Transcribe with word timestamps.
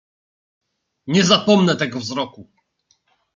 "Nie 1.07 1.23
zapomnę 1.23 1.75
tego 1.75 1.99
wzroku!" 1.99 2.49